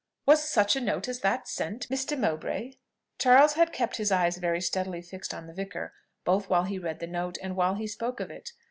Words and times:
Was 0.25 0.49
such 0.49 0.75
a 0.75 0.81
note 0.81 1.07
as 1.07 1.19
that 1.19 1.47
sent, 1.47 1.87
Mr. 1.89 2.17
Mowbray?" 2.17 2.71
Charles 3.19 3.53
had 3.53 3.71
kept 3.71 3.97
his 3.97 4.11
eye 4.11 4.31
very 4.31 4.59
steadily 4.59 5.03
fixed 5.03 5.31
on 5.31 5.45
the 5.45 5.53
vicar, 5.53 5.93
both 6.25 6.49
while 6.49 6.63
he 6.63 6.79
read 6.79 6.97
the 6.99 7.05
note, 7.05 7.37
and 7.43 7.55
while 7.55 7.75
he 7.75 7.85
spoke 7.85 8.19
of 8.19 8.31
it. 8.31 8.51